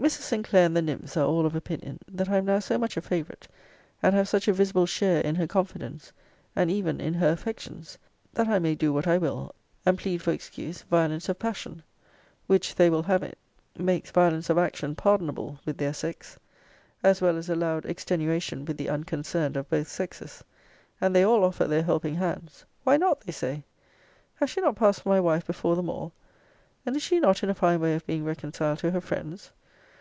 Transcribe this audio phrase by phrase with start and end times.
[0.00, 0.22] Mrs.
[0.22, 3.00] Sinclair and the nymphs are all of opinion, that I am now so much a
[3.00, 3.46] favourite,
[4.02, 6.12] and have such a visible share in her confidence,
[6.56, 7.96] and even in her affections,
[8.34, 9.54] that I may do what I will,
[9.86, 11.84] and plead for excuse violence of passion;
[12.48, 13.38] which, they will have it,
[13.78, 16.36] makes violence of action pardonable with their sex;
[17.04, 20.42] as well as allowed extenuation with the unconcerned of both sexes;
[21.00, 22.64] and they all offer their helping hands.
[22.82, 23.20] Why not?
[23.20, 23.62] they say:
[24.36, 26.12] Has she not passed for my wife before them all?
[26.84, 29.52] And is she not in a fine way of being reconciled to her friends?